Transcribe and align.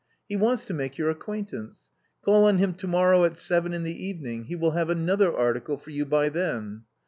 He 0.27 0.35
wants 0.35 0.65
to 0.65 0.73
make 0.73 0.97
your 0.97 1.11
acquaintance. 1.11 1.91
Call 2.25 2.45
on 2.45 2.57
him 2.57 2.73
to 2.73 2.87
morrow 2.87 3.23
at 3.23 3.37
seven 3.37 3.71
in 3.71 3.83
the 3.83 4.03
evening; 4.03 4.45
he 4.45 4.55
will 4.55 4.71
have 4.71 4.89
another 4.89 5.31
article 5.31 5.77
for 5.77 5.91
you 5.91 6.07
by 6.07 6.27
then." 6.29 6.85